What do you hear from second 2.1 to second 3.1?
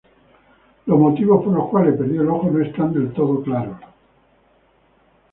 el ojo no están